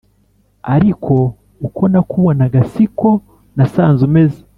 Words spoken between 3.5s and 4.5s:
nasanze umeze